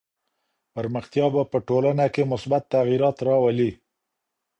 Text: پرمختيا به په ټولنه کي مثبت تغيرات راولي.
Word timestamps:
پرمختيا 0.75 1.25
به 1.33 1.41
په 1.51 1.57
ټولنه 1.67 2.05
کي 2.13 2.23
مثبت 2.31 2.63
تغيرات 2.75 3.17
راولي. 3.27 3.71